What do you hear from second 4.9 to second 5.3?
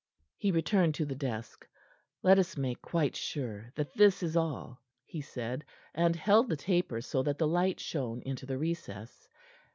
he